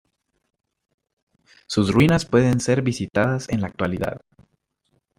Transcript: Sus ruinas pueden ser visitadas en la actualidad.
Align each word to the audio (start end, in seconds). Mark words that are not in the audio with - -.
Sus 1.67 1.91
ruinas 1.93 2.25
pueden 2.25 2.59
ser 2.59 2.81
visitadas 2.81 3.47
en 3.49 3.61
la 3.61 3.67
actualidad. 3.67 4.19